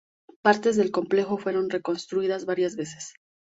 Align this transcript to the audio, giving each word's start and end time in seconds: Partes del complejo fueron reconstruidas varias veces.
Partes 0.41 0.77
del 0.77 0.89
complejo 0.89 1.37
fueron 1.37 1.69
reconstruidas 1.69 2.45
varias 2.45 2.75
veces. 2.75 3.13